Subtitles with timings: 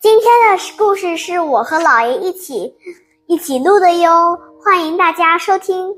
[0.00, 2.72] 今天的故事是我和姥爷一起
[3.26, 5.92] 一起录的哟，欢迎大家收听，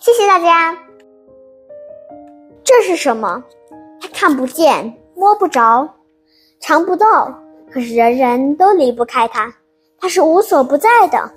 [0.00, 0.74] 谢谢大家。
[2.64, 3.44] 这是什么？
[4.00, 5.86] 它看不见，摸不着，
[6.60, 7.30] 尝不到，
[7.70, 9.52] 可是人人都离不开它。
[9.98, 11.30] 它是无所不在的，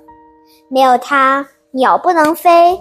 [0.70, 2.80] 没有它，鸟不能飞，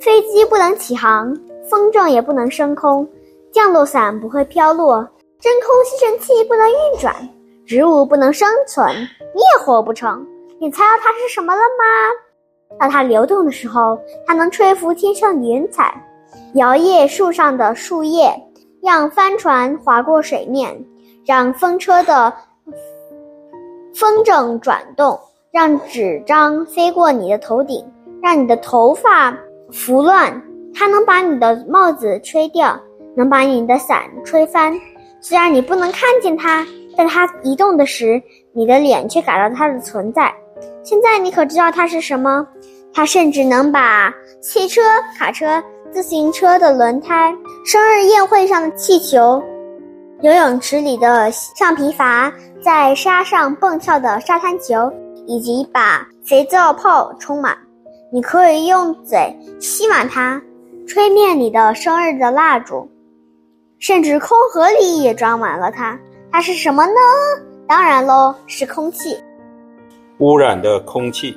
[0.00, 1.32] 飞机不能起航，
[1.70, 3.08] 风筝也不能升空，
[3.52, 5.08] 降落伞不会飘落，
[5.38, 7.14] 真空吸尘器不能运转。
[7.72, 8.86] 植物不能生存，
[9.34, 10.26] 你也活不成。
[10.60, 12.76] 你猜到它是什么了吗？
[12.78, 15.94] 当它流动的时候，它能吹拂天上的云彩，
[16.52, 18.30] 摇曳树上的树叶，
[18.82, 20.84] 让帆船划过水面，
[21.24, 22.30] 让风车的
[23.94, 25.18] 风筝转动，
[25.50, 27.82] 让纸张飞过你的头顶，
[28.22, 29.34] 让你的头发
[29.70, 30.42] 拂乱。
[30.74, 32.78] 它能把你的帽子吹掉，
[33.16, 34.78] 能把你的伞吹翻。
[35.22, 36.66] 虽然你不能看见它。
[36.96, 40.32] 在它移动的时，你的脸却感到它的存在。
[40.84, 42.46] 现在你可知道它是什么？
[42.94, 44.80] 它甚至能把汽车、
[45.16, 49.42] 卡车、自行车的轮胎、生日宴会上的气球、
[50.20, 52.30] 游泳池里的橡皮筏、
[52.62, 54.92] 在沙上蹦跳的沙滩球，
[55.26, 57.56] 以及把肥皂泡充满。
[58.12, 60.40] 你可以用嘴吸满它，
[60.86, 62.86] 吹灭你的生日的蜡烛，
[63.78, 65.98] 甚至空盒里也装满了它。
[66.32, 66.92] 它是什么呢？
[67.68, 69.14] 当然喽，是空气。
[70.18, 71.36] 污染的空气，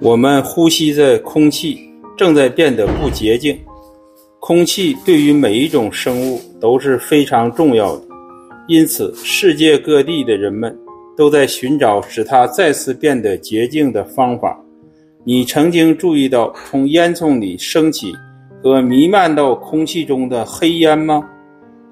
[0.00, 1.78] 我们呼吸的空气
[2.16, 3.60] 正在变得不洁净。
[4.40, 8.02] 空气对于每一种生物都是非常重要的，
[8.66, 10.74] 因此世界各地的人们
[11.14, 14.58] 都在寻找使它再次变得洁净的方法。
[15.22, 18.14] 你曾经注意到从烟囱里升起
[18.62, 21.28] 和弥漫到空气中的黑烟吗？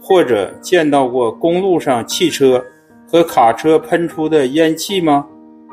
[0.06, 2.62] 或者见到过公路上汽车
[3.10, 5.26] 和卡车喷出的烟气吗？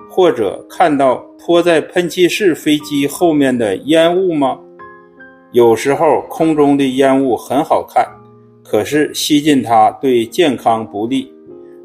[0.10, 4.58] 或者看到拖在喷气式飞机后面的烟雾吗？
[5.52, 8.08] 有时候空中的烟雾很好看，
[8.64, 11.30] 可是吸进它对健康不利。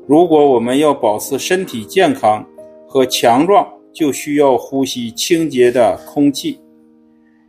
[0.07, 2.47] 如果我们要保持身体健康
[2.87, 6.61] 和强壮，就需要呼吸清洁的空气。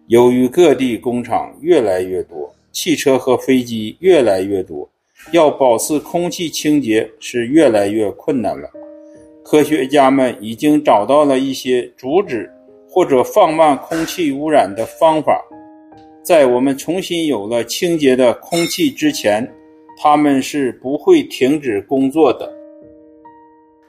[0.07, 2.52] 由于各地工厂越来越多。
[2.78, 4.88] 汽车和飞机越来越多，
[5.32, 8.70] 要保持空气清洁是越来越困难了。
[9.44, 12.48] 科学家们已经找到了一些阻止
[12.88, 15.44] 或者放慢空气污染的方法。
[16.22, 19.52] 在我们重新有了清洁的空气之前，
[20.00, 22.48] 他们是不会停止工作的。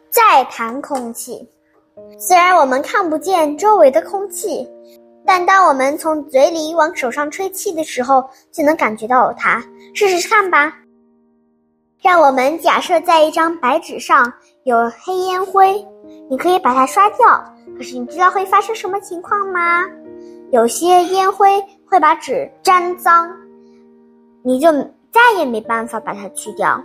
[0.09, 1.47] 再谈空气，
[2.19, 4.67] 虽然我们看不见周围的空气。
[5.29, 9.63] 但当我们从嘴里往手上吹气的时候，就能感觉到它。
[9.93, 10.73] 试试看吧。
[12.01, 14.33] 让我们假设在一张白纸上
[14.65, 15.85] 有黑烟灰，
[16.31, 17.45] 你可以把它刷掉。
[17.77, 19.85] 可是你知道会发生什么情况吗？
[20.51, 23.31] 有些烟灰会把纸沾脏，
[24.43, 24.73] 你就
[25.13, 26.83] 再也没办法把它去掉。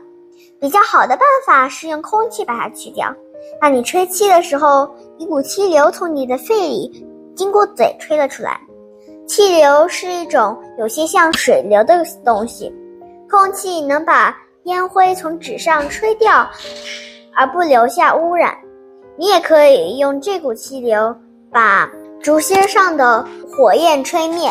[0.60, 3.08] 比较好的办法是用空气把它去掉。
[3.62, 7.08] 当你吹气的时候，一股气流从你的肺里。
[7.36, 8.60] 经过嘴吹了出来，
[9.28, 12.74] 气流是一种有些像水流的东西。
[13.30, 16.48] 空气能把烟灰从纸上吹掉，
[17.36, 18.56] 而不留下污染。
[19.18, 21.16] 你也可以用这股气流
[21.52, 21.90] 把
[22.22, 24.50] 竹芯上的火焰吹灭。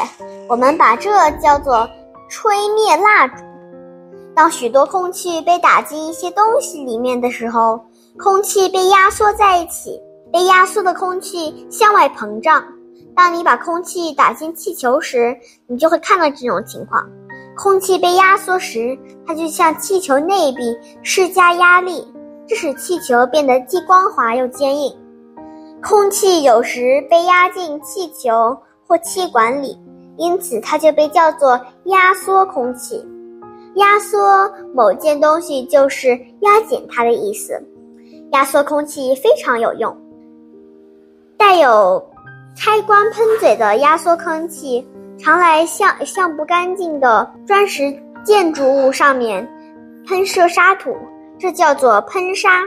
[0.48, 1.10] 我们把这
[1.40, 1.88] 叫做
[2.28, 3.36] 吹灭蜡烛。
[4.34, 7.80] 当许多空气被打进一些东西里面的时候，
[8.18, 10.00] 空气被压缩在一起。
[10.32, 12.64] 被压缩的空气向外膨胀。
[13.14, 17.06] 当你把空气打进气球时，你就会看到这种情况：
[17.54, 22.10] 空气被压缩时，它就向气球内壁施加压力，
[22.46, 24.90] 这使气球变得既光滑又坚硬。
[25.82, 28.56] 空气有时被压进气球
[28.86, 29.78] 或气管里，
[30.16, 33.06] 因此它就被叫做压缩空气。
[33.74, 36.10] 压缩某件东西就是
[36.40, 37.62] 压紧它的意思。
[38.32, 39.94] 压缩空气非常有用。
[41.42, 42.00] 带有
[42.56, 47.92] 开关喷嘴的压缩空气，常来向向不干净的砖石
[48.22, 49.44] 建筑物上面
[50.06, 50.96] 喷射沙土，
[51.40, 52.60] 这叫做喷砂。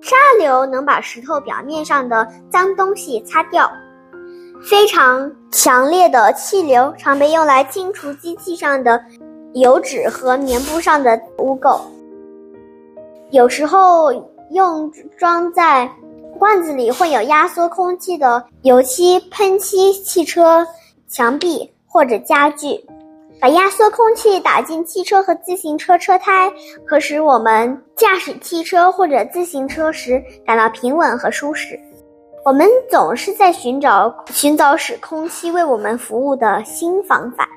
[0.00, 3.70] 沙流能把石头表面上的脏东西擦掉。
[4.68, 9.00] 非常强烈的气流常被用来清除机器上的
[9.54, 11.80] 油脂和棉布上的污垢。
[13.30, 14.12] 有时候
[14.50, 15.88] 用装在。
[16.36, 20.66] 罐子里会有压缩空气的油漆喷漆汽车
[21.08, 22.84] 墙壁或者家具。
[23.40, 26.52] 把压缩空气打进汽车和自行车车胎，
[26.84, 31.78] 可使我们驾驶汽车或者自行车时感到平稳和舒适。
[32.44, 37.48] 我们总是在寻找寻找使空气为我们服务的新方法。